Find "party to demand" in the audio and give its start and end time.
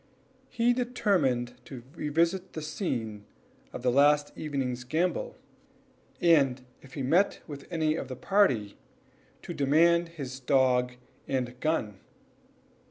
8.15-10.09